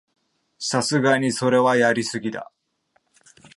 [0.57, 2.51] さすがにそれはやりすぎだ